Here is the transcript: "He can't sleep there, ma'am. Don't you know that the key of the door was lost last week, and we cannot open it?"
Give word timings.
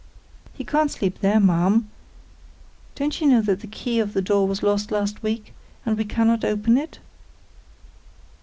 "He 0.53 0.63
can't 0.65 0.89
sleep 0.89 1.19
there, 1.19 1.39
ma'am. 1.39 1.87
Don't 2.95 3.21
you 3.21 3.27
know 3.27 3.41
that 3.41 3.59
the 3.59 3.67
key 3.67 3.99
of 3.99 4.13
the 4.13 4.21
door 4.23 4.47
was 4.47 4.63
lost 4.63 4.89
last 4.91 5.21
week, 5.21 5.53
and 5.85 5.95
we 5.95 6.05
cannot 6.05 6.43
open 6.43 6.75
it?" 6.75 6.97